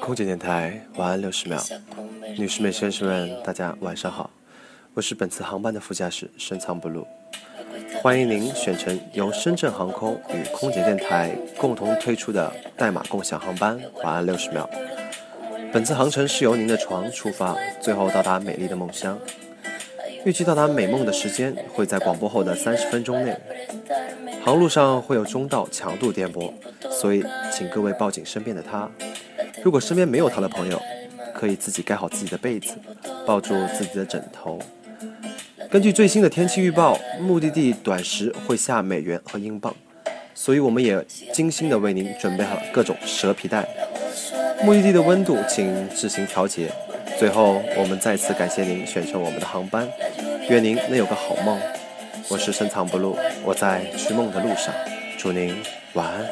[0.00, 1.62] 空姐电台晚安六十秒，
[2.36, 4.30] 女士们、先生们，大家晚上好，
[4.94, 7.06] 我是本次航班的副驾驶深藏不露，
[8.02, 14.68] 欢迎您选乘由深圳航空与空姐电台共同推出的代码共享航班晚安六十秒。
[15.72, 19.18] 本次航程是由您的床出发，最后到达美丽的梦乡。
[20.24, 23.36] 预计到达美梦的时间会在广播后的三十分钟内。
[24.44, 26.52] 航路上会有中到强度颠簸，
[26.90, 28.88] 所以请各位抱紧身边的他。
[29.62, 30.80] 如果身边没有他的朋友，
[31.34, 32.74] 可以自己盖好自己的被子，
[33.26, 34.60] 抱住自己的枕头。
[35.70, 39.74] 根据最新的天气预报，目的地短时会下美元和英镑，
[40.34, 43.68] 所以我们也精心的为您准备好各种蛇皮袋。
[44.62, 46.70] 目的地的温度请自行调节。
[47.18, 49.88] 最后，我们再次感谢您选乘我们的航班，
[50.48, 51.58] 愿您能有个好梦。
[52.28, 54.74] 我是深藏不露，我在去梦的路上，
[55.18, 55.56] 祝您
[55.92, 56.24] 晚安。